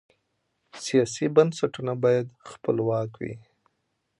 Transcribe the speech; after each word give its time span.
سیاسي 0.85 1.25
بنسټونه 1.35 1.93
باید 2.03 2.27
خپلواک 2.49 3.11
وي 3.21 3.35